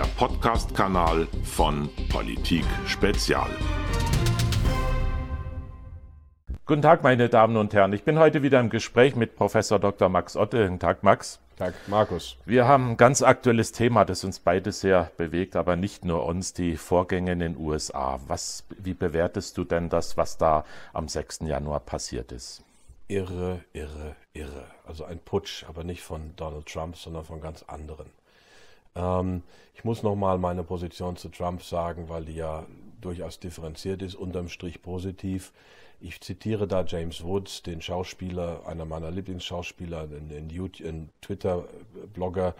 [0.00, 3.50] der Podcast-Kanal von Politik Spezial.
[6.64, 7.92] Guten Tag, meine Damen und Herren.
[7.92, 10.08] Ich bin heute wieder im Gespräch mit Professor Dr.
[10.08, 10.64] Max Otte.
[10.64, 11.38] Guten Tag, Max.
[11.58, 12.38] Tag, Markus.
[12.46, 16.54] Wir haben ein ganz aktuelles Thema, das uns beide sehr bewegt, aber nicht nur uns,
[16.54, 18.20] die Vorgänge in den USA.
[18.26, 20.64] Was, wie bewertest du denn das, was da
[20.94, 21.40] am 6.
[21.40, 22.62] Januar passiert ist?
[23.06, 24.64] Irre, irre, irre.
[24.86, 28.06] Also ein Putsch, aber nicht von Donald Trump, sondern von ganz anderen.
[28.94, 29.42] Ähm,
[29.74, 32.66] ich muss nochmal meine Position zu Trump sagen, weil die ja
[33.00, 35.52] durchaus differenziert ist, unterm Strich positiv.
[36.00, 42.54] Ich zitiere da James Woods, den Schauspieler, einer meiner Lieblingsschauspieler, ein Twitter-Blogger,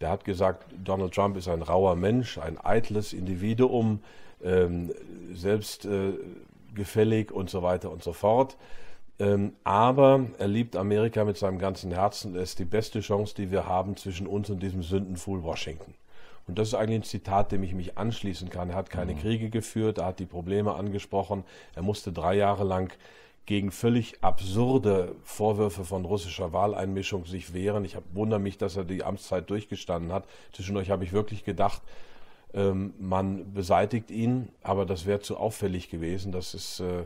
[0.00, 4.02] der hat gesagt, Donald Trump ist ein rauer Mensch, ein eitles Individuum,
[4.42, 4.92] ähm,
[5.32, 8.56] selbstgefällig äh, und so weiter und so fort.
[9.20, 12.34] Ähm, aber er liebt Amerika mit seinem ganzen Herzen.
[12.34, 15.94] Er ist die beste Chance, die wir haben zwischen uns und diesem Sündenfuhl Washington.
[16.48, 18.70] Und das ist eigentlich ein Zitat, dem ich mich anschließen kann.
[18.70, 19.18] Er hat keine mhm.
[19.18, 21.44] Kriege geführt, er hat die Probleme angesprochen.
[21.74, 22.92] Er musste drei Jahre lang
[23.44, 27.84] gegen völlig absurde Vorwürfe von russischer Wahleinmischung sich wehren.
[27.84, 30.24] Ich wundere mich, dass er die Amtszeit durchgestanden hat.
[30.52, 31.82] Zwischendurch habe ich wirklich gedacht,
[32.54, 36.32] ähm, man beseitigt ihn, aber das wäre zu auffällig gewesen.
[36.32, 37.04] Das ist äh,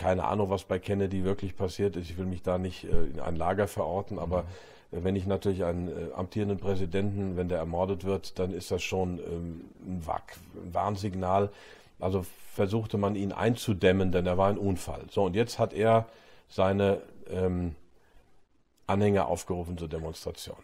[0.00, 2.08] keine Ahnung, was bei Kennedy wirklich passiert ist.
[2.08, 4.44] Ich will mich da nicht äh, in ein Lager verorten, aber
[4.90, 5.04] mhm.
[5.04, 9.18] wenn ich natürlich einen äh, amtierenden Präsidenten, wenn der ermordet wird, dann ist das schon
[9.18, 11.50] ähm, ein, Wack, ein Warnsignal.
[11.98, 15.02] Also versuchte man ihn einzudämmen, denn er war ein Unfall.
[15.10, 16.06] So, und jetzt hat er
[16.48, 17.74] seine ähm,
[18.86, 20.56] Anhänger aufgerufen zur Demonstration.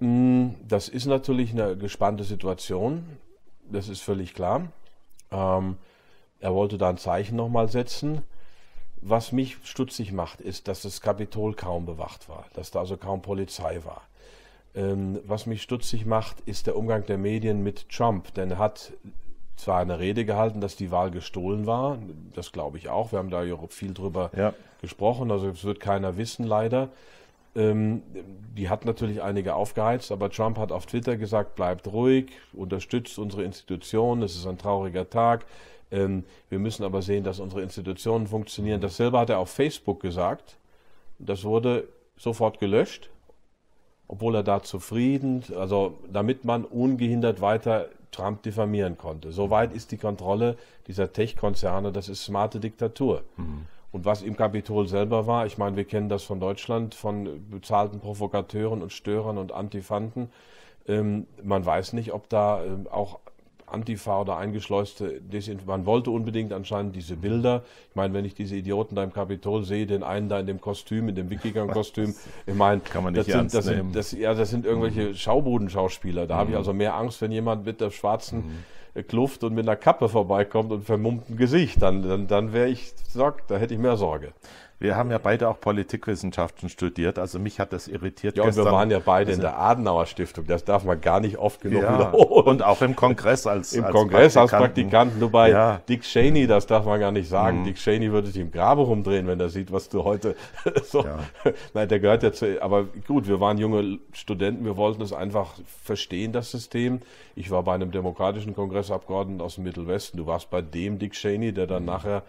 [0.00, 3.06] Hm, das ist natürlich eine gespannte Situation,
[3.70, 4.68] das ist völlig klar.
[5.30, 5.78] Ähm,
[6.42, 8.22] er wollte da ein Zeichen nochmal setzen.
[9.00, 13.22] Was mich stutzig macht, ist, dass das Kapitol kaum bewacht war, dass da also kaum
[13.22, 14.02] Polizei war.
[14.74, 18.92] Ähm, was mich stutzig macht, ist der Umgang der Medien mit Trump, denn er hat
[19.56, 21.98] zwar eine Rede gehalten, dass die Wahl gestohlen war,
[22.34, 24.54] das glaube ich auch, wir haben da ja viel drüber ja.
[24.80, 26.88] gesprochen, also es wird keiner wissen leider.
[27.54, 28.02] Ähm,
[28.56, 33.44] die hat natürlich einige aufgeheizt, aber Trump hat auf Twitter gesagt, bleibt ruhig, unterstützt unsere
[33.44, 35.44] Institutionen, es ist ein trauriger Tag,
[35.92, 38.80] wir müssen aber sehen, dass unsere Institutionen funktionieren.
[38.80, 40.56] Dasselbe hat er auf Facebook gesagt.
[41.18, 41.86] Das wurde
[42.16, 43.10] sofort gelöscht,
[44.08, 49.32] obwohl er da zufrieden, also damit man ungehindert weiter Trump diffamieren konnte.
[49.32, 53.22] Soweit ist die Kontrolle dieser Tech-Konzerne, das ist smarte Diktatur.
[53.36, 53.66] Mhm.
[53.90, 58.00] Und was im Kapitol selber war, ich meine, wir kennen das von Deutschland, von bezahlten
[58.00, 60.30] Provokateuren und Störern und Antifanten.
[60.88, 63.20] Ähm, man weiß nicht, ob da ähm, auch
[63.72, 65.66] Antifa oder eingeschleuste Desinformation.
[65.66, 67.62] Man wollte unbedingt anscheinend diese Bilder.
[67.90, 70.60] Ich meine, wenn ich diese Idioten da im Kapitol sehe, den einen da in dem
[70.60, 72.14] Kostüm, in dem Wikinger-Kostüm,
[72.46, 75.14] ich meine, Kann man nicht das, sind, das, sind, das, ja, das sind irgendwelche mhm.
[75.14, 76.26] Schaubudenschauspieler.
[76.26, 76.38] Da mhm.
[76.38, 79.06] habe ich also mehr Angst, wenn jemand mit der schwarzen mhm.
[79.08, 81.80] Kluft und mit einer Kappe vorbeikommt und vermummtem Gesicht.
[81.80, 84.32] Dann, dann, dann wäre ich, sag, da hätte ich mehr Sorge.
[84.82, 88.36] Wir haben ja beide auch Politikwissenschaften studiert, also mich hat das irritiert.
[88.36, 91.20] Ja, und wir waren ja beide also, in der Adenauer Stiftung, das darf man gar
[91.20, 92.48] nicht oft genug ja, wiederholen.
[92.48, 94.40] Und auch im Kongress als Im als Kongress Praktikanten.
[94.40, 95.80] als Praktikanten, nur bei ja.
[95.88, 97.60] Dick Cheney, das darf man gar nicht sagen.
[97.60, 97.64] Mhm.
[97.64, 100.34] Dick Cheney würde sich im Grabe rumdrehen, wenn er sieht, was du heute
[100.82, 101.04] so.
[101.04, 101.20] Ja.
[101.74, 105.54] Nein, der gehört ja zu, aber gut, wir waren junge Studenten, wir wollten es einfach
[105.84, 107.02] verstehen, das System.
[107.36, 111.52] Ich war bei einem demokratischen Kongressabgeordneten aus dem Mittelwesten, du warst bei dem Dick Cheney,
[111.52, 111.88] der dann mhm.
[111.88, 112.22] nachher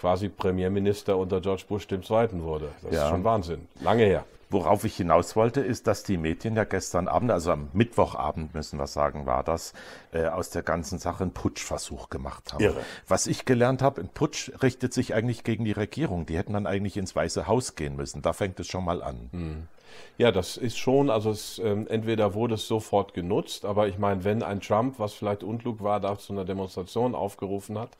[0.00, 2.00] quasi Premierminister unter George Bush II.
[2.42, 2.68] wurde.
[2.82, 3.04] Das ja.
[3.04, 3.68] ist schon Wahnsinn.
[3.80, 4.24] Lange her.
[4.50, 8.78] Worauf ich hinaus wollte, ist, dass die Medien ja gestern Abend, also am Mittwochabend müssen
[8.78, 9.74] wir sagen, war das,
[10.10, 12.64] äh, aus der ganzen Sache einen Putschversuch gemacht haben.
[12.64, 12.80] Irre.
[13.06, 16.24] Was ich gelernt habe, ein Putsch richtet sich eigentlich gegen die Regierung.
[16.24, 18.22] Die hätten dann eigentlich ins Weiße Haus gehen müssen.
[18.22, 19.28] Da fängt es schon mal an.
[19.32, 19.68] Hm.
[20.16, 24.24] Ja, das ist schon, also es, ähm, entweder wurde es sofort genutzt, aber ich meine,
[24.24, 27.90] wenn ein Trump, was vielleicht unklug war, da zu einer Demonstration aufgerufen hat,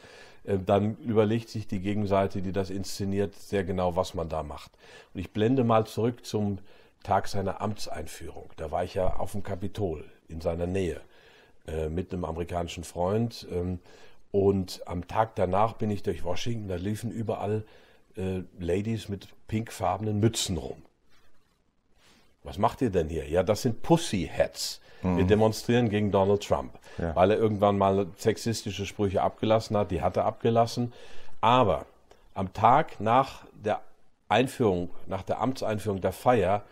[0.44, 4.72] äh, dann überlegt sich die Gegenseite, die das inszeniert, sehr genau, was man da macht.
[5.14, 6.58] Und ich blende mal zurück zum
[7.02, 8.50] Tag seiner Amtseinführung.
[8.56, 11.00] Da war ich ja auf dem Kapitol in seiner Nähe
[11.66, 13.46] äh, mit einem amerikanischen Freund.
[13.52, 13.78] Ähm,
[14.30, 17.64] und am Tag danach bin ich durch Washington, da liefen überall
[18.16, 20.82] äh, Ladies mit pinkfarbenen Mützen rum.
[22.42, 23.28] Was macht ihr denn hier?
[23.28, 24.80] Ja, das sind Pussy Hats.
[25.02, 25.18] Mhm.
[25.18, 27.14] Wir demonstrieren gegen Donald Trump, ja.
[27.14, 29.90] weil er irgendwann mal sexistische Sprüche abgelassen hat.
[29.90, 30.92] Die hat er abgelassen.
[31.40, 31.86] Aber
[32.34, 33.80] am Tag nach der
[34.28, 36.62] Einführung, nach der Amtseinführung der Feier,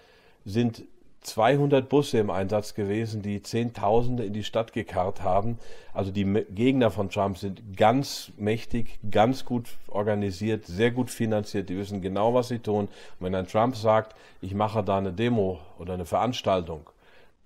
[0.45, 0.85] sind
[1.27, 5.59] 200 Busse im Einsatz gewesen, die Zehntausende in die Stadt gekarrt haben.
[5.93, 11.69] Also die Gegner von Trump sind ganz mächtig, ganz gut organisiert, sehr gut finanziert.
[11.69, 12.87] Die wissen genau, was sie tun.
[12.87, 16.89] Und wenn ein Trump sagt, ich mache da eine Demo oder eine Veranstaltung,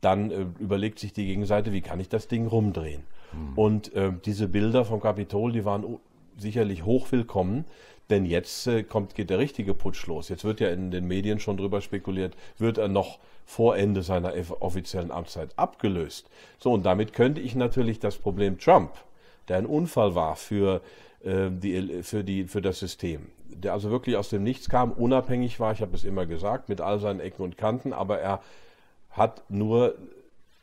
[0.01, 3.03] dann äh, überlegt sich die Gegenseite, wie kann ich das Ding rumdrehen.
[3.33, 3.59] Mhm.
[3.59, 5.99] Und äh, diese Bilder vom Kapitol, die waren
[6.41, 7.65] sicherlich hochwillkommen,
[8.11, 10.29] denn jetzt äh, kommt, geht der richtige Putsch los.
[10.29, 14.33] Jetzt wird ja in den Medien schon drüber spekuliert, wird er noch vor Ende seiner
[14.61, 16.29] offiziellen Amtszeit abgelöst.
[16.59, 18.93] So, und damit könnte ich natürlich das Problem Trump,
[19.49, 20.81] der ein Unfall war für,
[21.25, 25.59] äh, die, für, die, für das System, der also wirklich aus dem Nichts kam, unabhängig
[25.59, 28.41] war, ich habe es immer gesagt, mit all seinen Ecken und Kanten, aber er
[29.11, 29.97] hat nur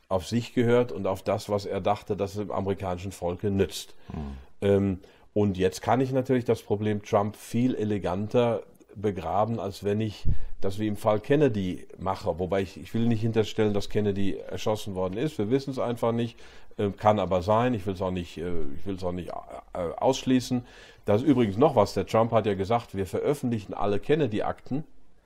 [0.08, 3.94] auf sich gehört und auf das, was er dachte, dass es dem amerikanischen Volke nützt.
[4.08, 4.36] Mhm.
[4.60, 4.98] Ähm,
[5.38, 8.64] und jetzt kann ich natürlich das Problem Trump viel eleganter
[8.96, 10.24] begraben, als wenn ich
[10.60, 12.40] das wie im Fall Kennedy mache.
[12.40, 15.38] Wobei ich, ich will nicht hinterstellen, dass Kennedy erschossen worden ist.
[15.38, 16.36] Wir wissen es einfach nicht.
[16.76, 17.72] Äh, kann aber sein.
[17.72, 20.66] Ich will es auch nicht, äh, ich will es auch nicht äh, ausschließen.
[21.04, 21.94] Das ist übrigens noch was.
[21.94, 24.82] Der Trump hat ja gesagt, wir veröffentlichen alle Kennedy-Akten.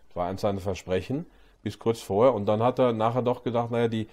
[0.08, 1.24] Das war eins seiner Versprechen
[1.62, 2.34] bis kurz vorher.
[2.34, 4.08] Und dann hat er nachher doch gedacht, naja, die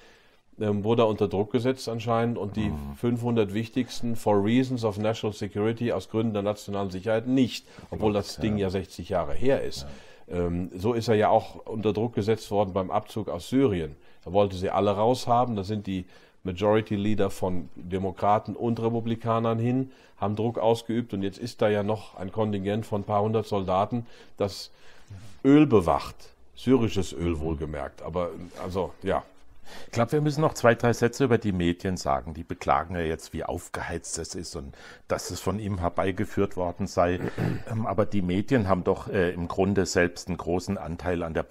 [0.59, 2.95] ähm, wurde unter Druck gesetzt anscheinend und die mhm.
[2.97, 8.37] 500 wichtigsten for reasons of national security aus Gründen der nationalen Sicherheit nicht, obwohl das
[8.37, 9.87] Ding ja 60 Jahre her ist.
[10.27, 10.37] Ja.
[10.45, 13.95] Ähm, so ist er ja auch unter Druck gesetzt worden beim Abzug aus Syrien.
[14.25, 16.05] Er wollte sie alle raushaben, da sind die
[16.43, 21.83] Majority Leader von Demokraten und Republikanern hin, haben Druck ausgeübt und jetzt ist da ja
[21.83, 24.05] noch ein Kontingent von ein paar hundert Soldaten,
[24.37, 24.71] das
[25.43, 26.15] Öl bewacht.
[26.55, 28.31] Syrisches Öl wohlgemerkt, aber
[28.61, 29.23] also ja,
[29.85, 32.33] ich glaube, wir müssen noch zwei, drei Sätze über die Medien sagen.
[32.33, 34.75] Die beklagen ja jetzt, wie aufgeheizt es ist und
[35.07, 37.19] dass es von ihm herbeigeführt worden sei.
[37.69, 41.43] Ähm, aber die Medien haben doch äh, im Grunde selbst einen großen Anteil an der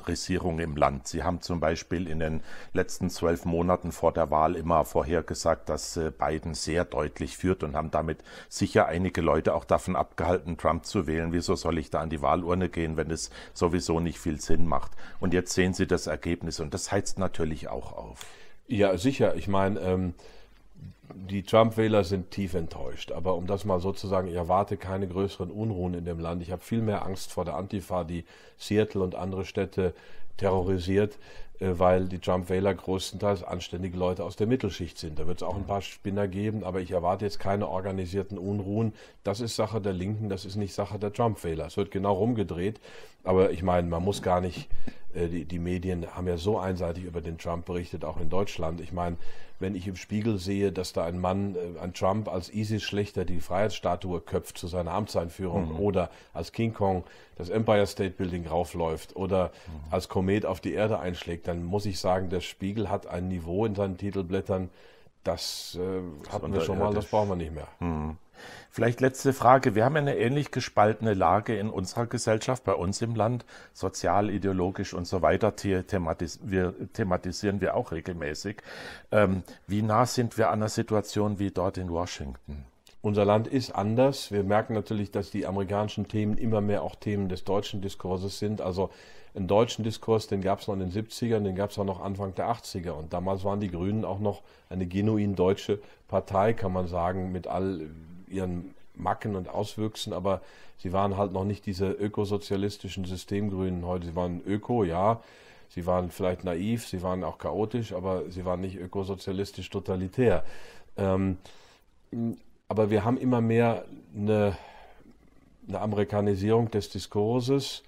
[0.00, 1.08] Polarisierung im Land.
[1.08, 2.42] Sie haben zum Beispiel in den
[2.72, 7.76] letzten zwölf Monaten vor der Wahl immer vorhergesagt, dass äh, Biden sehr deutlich führt und
[7.76, 11.32] haben damit sicher einige Leute auch davon abgehalten, Trump zu wählen.
[11.32, 14.92] Wieso soll ich da an die Wahlurne gehen, wenn es sowieso nicht viel Sinn macht?
[15.20, 18.20] Und jetzt sehen Sie das Ergebnis und das heizt natürlich auch auf.
[18.66, 19.34] Ja, sicher.
[19.36, 20.14] Ich meine, ähm,
[21.14, 23.12] die Trump-Wähler sind tief enttäuscht.
[23.12, 26.42] Aber um das mal so zu sagen, ich erwarte keine größeren Unruhen in dem Land.
[26.42, 28.24] Ich habe viel mehr Angst vor der Antifa, die
[28.58, 29.94] Seattle und andere Städte
[30.36, 31.18] terrorisiert,
[31.60, 35.18] äh, weil die Trump-Wähler größtenteils anständige Leute aus der Mittelschicht sind.
[35.18, 38.94] Da wird es auch ein paar Spinner geben, aber ich erwarte jetzt keine organisierten Unruhen.
[39.22, 41.66] Das ist Sache der Linken, das ist nicht Sache der Trump-Wähler.
[41.66, 42.80] Es wird genau rumgedreht.
[43.22, 44.68] Aber ich meine, man muss gar nicht
[45.14, 48.80] die, die Medien haben ja so einseitig über den Trump berichtet, auch in Deutschland.
[48.80, 49.16] Ich meine,
[49.60, 53.40] wenn ich im Spiegel sehe, dass da ein Mann, äh, ein Trump als ISIS-Schlechter die
[53.40, 55.80] Freiheitsstatue köpft zu seiner Amtseinführung mhm.
[55.80, 57.04] oder als King Kong
[57.36, 59.92] das Empire State Building raufläuft oder mhm.
[59.92, 63.64] als Komet auf die Erde einschlägt, dann muss ich sagen, der Spiegel hat ein Niveau
[63.66, 64.70] in seinen Titelblättern,
[65.24, 67.68] das äh, hatten wir schon mal, das brauchen wir nicht mehr.
[67.80, 68.16] Mhm.
[68.70, 69.74] Vielleicht letzte Frage.
[69.74, 74.94] Wir haben eine ähnlich gespaltene Lage in unserer Gesellschaft, bei uns im Land, sozial, ideologisch
[74.94, 78.62] und so weiter, thematis wir, thematisieren wir auch regelmäßig.
[79.10, 82.64] Ähm, wie nah sind wir an einer Situation wie dort in Washington?
[83.02, 84.30] Unser Land ist anders.
[84.30, 88.60] Wir merken natürlich, dass die amerikanischen Themen immer mehr auch Themen des deutschen Diskurses sind.
[88.60, 88.90] Also
[89.34, 92.00] einen deutschen Diskurs, den gab es noch in den 70ern, den gab es auch noch
[92.00, 92.90] Anfang der 80er.
[92.90, 97.46] Und damals waren die Grünen auch noch eine genuin deutsche Partei, kann man sagen, mit
[97.46, 97.88] all
[98.30, 100.40] ihren Macken und Auswüchsen, aber
[100.78, 104.06] sie waren halt noch nicht diese ökosozialistischen Systemgrünen heute.
[104.06, 105.20] Sie waren öko, ja,
[105.68, 110.44] sie waren vielleicht naiv, sie waren auch chaotisch, aber sie waren nicht ökosozialistisch totalitär.
[110.96, 111.38] Ähm,
[112.68, 113.84] aber wir haben immer mehr
[114.14, 114.56] eine,
[115.68, 117.82] eine Amerikanisierung des Diskurses.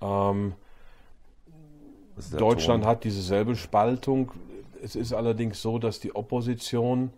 [0.00, 0.54] Ähm,
[2.32, 2.90] Deutschland Ton?
[2.90, 4.32] hat dieselbe Spaltung.
[4.82, 7.12] Es ist allerdings so, dass die Opposition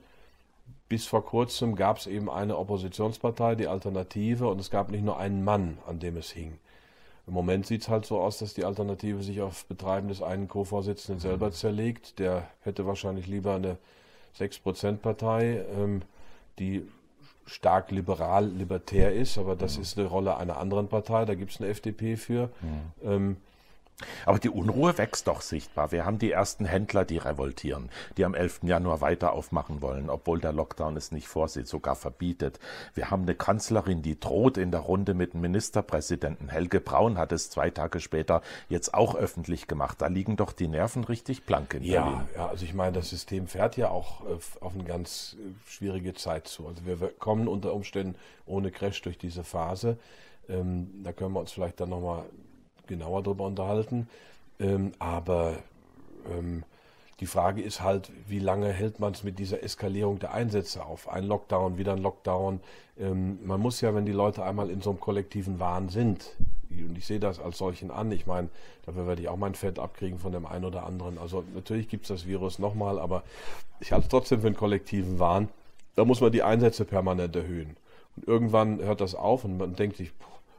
[0.88, 5.18] bis vor kurzem gab es eben eine Oppositionspartei, die Alternative, und es gab nicht nur
[5.18, 6.58] einen Mann, an dem es hing.
[7.26, 10.48] Im Moment sieht es halt so aus, dass die Alternative sich auf Betreiben des einen
[10.48, 12.18] Co-Vorsitzenden selber zerlegt.
[12.18, 13.76] Der hätte wahrscheinlich lieber eine
[14.38, 16.00] 6%-Partei, ähm,
[16.58, 16.88] die
[17.44, 19.82] stark liberal-libertär ist, aber das mhm.
[19.82, 22.50] ist eine Rolle einer anderen Partei, da gibt es eine FDP für.
[22.62, 23.10] Mhm.
[23.10, 23.36] Ähm,
[24.26, 25.90] aber die Unruhe wächst doch sichtbar.
[25.90, 28.60] Wir haben die ersten Händler, die revoltieren, die am 11.
[28.62, 32.60] Januar weiter aufmachen wollen, obwohl der Lockdown es nicht vorsieht, sogar verbietet.
[32.94, 36.48] Wir haben eine Kanzlerin, die droht in der Runde mit dem Ministerpräsidenten.
[36.48, 40.00] Helge Braun hat es zwei Tage später jetzt auch öffentlich gemacht.
[40.00, 42.20] Da liegen doch die Nerven richtig blank in ja, Berlin.
[42.36, 46.14] Ja, also ich meine, das System fährt ja auch äh, auf eine ganz äh, schwierige
[46.14, 46.68] Zeit zu.
[46.68, 48.14] Also wir kommen unter Umständen
[48.46, 49.98] ohne Crash durch diese Phase.
[50.48, 52.24] Ähm, da können wir uns vielleicht dann nochmal
[52.88, 54.08] genauer darüber unterhalten.
[54.58, 55.56] Ähm, aber
[56.30, 56.64] ähm,
[57.20, 61.08] die Frage ist halt, wie lange hält man es mit dieser Eskalierung der Einsätze auf?
[61.08, 62.60] Ein Lockdown, wieder ein Lockdown.
[62.98, 66.36] Ähm, man muss ja, wenn die Leute einmal in so einem kollektiven Wahn sind,
[66.70, 68.12] und ich sehe das als solchen an.
[68.12, 68.48] Ich meine,
[68.84, 71.18] dafür werde ich auch mein Fett abkriegen von dem einen oder anderen.
[71.18, 73.22] Also natürlich gibt es das Virus nochmal, aber
[73.80, 75.48] ich halte es trotzdem für einen kollektiven Wahn.
[75.96, 77.76] Da muss man die Einsätze permanent erhöhen.
[78.16, 80.12] Und irgendwann hört das auf und man denkt sich,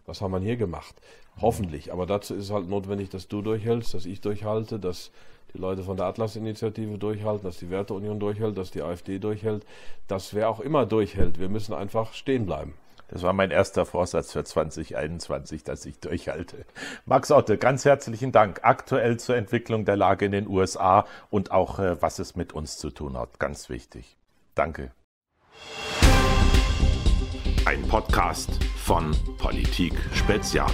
[0.09, 0.95] was haben wir hier gemacht?
[1.39, 1.93] Hoffentlich.
[1.93, 5.11] Aber dazu ist halt notwendig, dass du durchhältst, dass ich durchhalte, dass
[5.53, 9.65] die Leute von der Atlas-Initiative durchhalten, dass die Werteunion durchhält, dass die AfD durchhält,
[10.07, 11.39] dass wer auch immer durchhält.
[11.39, 12.73] Wir müssen einfach stehen bleiben.
[13.07, 16.65] Das war mein erster Vorsatz für 2021, dass ich durchhalte.
[17.05, 18.59] Max Otte, ganz herzlichen Dank.
[18.63, 22.77] Aktuell zur Entwicklung der Lage in den USA und auch, äh, was es mit uns
[22.77, 23.39] zu tun hat.
[23.39, 24.17] Ganz wichtig.
[24.53, 24.91] Danke.
[27.69, 28.49] Ein Podcast
[28.83, 30.71] von Politik Spezial.